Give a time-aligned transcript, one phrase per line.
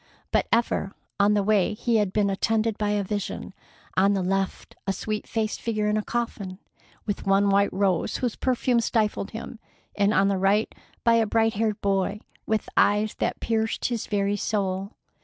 [0.31, 3.53] But ever on the way he had been attended by a vision,
[3.95, 6.57] on the left a sweet faced figure in a coffin,
[7.05, 9.59] with one white rose whose perfume stifled him,
[9.95, 14.35] and on the right by a bright haired boy with eyes that pierced his very
[14.37, 14.93] soul.